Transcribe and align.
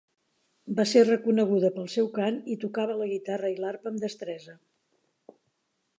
Va 0.79 0.85
ser 0.91 1.03
reconeguda 1.09 1.69
pel 1.75 1.85
seu 1.97 2.09
cant 2.17 2.41
i 2.55 2.57
tocava 2.65 2.97
la 3.03 3.09
guitarra 3.13 3.55
i 3.57 3.61
l'arpa 3.61 3.93
amb 3.93 4.03
destresa. 4.07 4.57